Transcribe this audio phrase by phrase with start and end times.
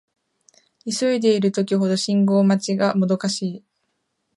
[0.91, 3.63] 急いでいる時ほど信号待ちがもどかしい